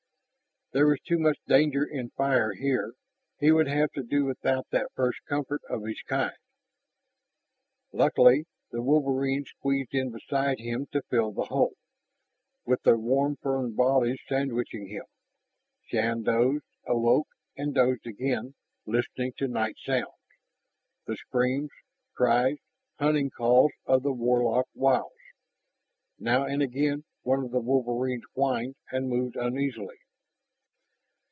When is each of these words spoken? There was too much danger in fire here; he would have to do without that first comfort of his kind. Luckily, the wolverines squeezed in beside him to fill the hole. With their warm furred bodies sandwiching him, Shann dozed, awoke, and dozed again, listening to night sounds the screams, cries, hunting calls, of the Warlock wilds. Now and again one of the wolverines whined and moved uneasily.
There 0.73 0.87
was 0.87 1.01
too 1.01 1.19
much 1.19 1.37
danger 1.47 1.83
in 1.83 2.11
fire 2.11 2.53
here; 2.53 2.93
he 3.41 3.51
would 3.51 3.67
have 3.67 3.91
to 3.91 4.03
do 4.03 4.23
without 4.23 4.67
that 4.71 4.89
first 4.95 5.19
comfort 5.27 5.61
of 5.69 5.83
his 5.83 6.01
kind. 6.03 6.31
Luckily, 7.91 8.45
the 8.71 8.81
wolverines 8.81 9.49
squeezed 9.49 9.93
in 9.93 10.11
beside 10.11 10.59
him 10.61 10.85
to 10.93 11.01
fill 11.09 11.33
the 11.33 11.43
hole. 11.43 11.73
With 12.65 12.83
their 12.83 12.97
warm 12.97 13.35
furred 13.35 13.75
bodies 13.75 14.21
sandwiching 14.29 14.87
him, 14.87 15.03
Shann 15.87 16.23
dozed, 16.23 16.63
awoke, 16.85 17.27
and 17.57 17.75
dozed 17.75 18.07
again, 18.07 18.55
listening 18.85 19.33
to 19.39 19.49
night 19.49 19.75
sounds 19.77 20.07
the 21.05 21.17
screams, 21.17 21.71
cries, 22.15 22.59
hunting 22.97 23.29
calls, 23.29 23.73
of 23.85 24.03
the 24.03 24.13
Warlock 24.13 24.67
wilds. 24.73 25.19
Now 26.17 26.45
and 26.45 26.61
again 26.63 27.03
one 27.23 27.43
of 27.43 27.51
the 27.51 27.59
wolverines 27.59 28.23
whined 28.35 28.75
and 28.89 29.09
moved 29.09 29.35
uneasily. 29.35 29.97